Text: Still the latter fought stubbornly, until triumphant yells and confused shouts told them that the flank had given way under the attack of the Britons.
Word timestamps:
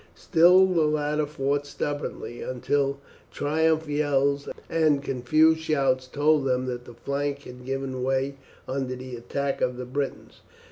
Still 0.15 0.65
the 0.65 0.81
latter 0.87 1.27
fought 1.27 1.67
stubbornly, 1.67 2.41
until 2.41 2.97
triumphant 3.31 3.91
yells 3.97 4.49
and 4.67 5.03
confused 5.03 5.59
shouts 5.59 6.07
told 6.07 6.43
them 6.43 6.65
that 6.65 6.85
the 6.85 6.95
flank 6.95 7.43
had 7.43 7.65
given 7.65 8.01
way 8.01 8.37
under 8.67 8.95
the 8.95 9.15
attack 9.15 9.61
of 9.61 9.77
the 9.77 9.85
Britons. 9.85 10.41